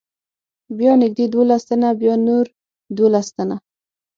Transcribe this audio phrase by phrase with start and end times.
[0.77, 2.45] بیا نږدې دولس تنه، بیا نور
[2.97, 3.55] دولس تنه.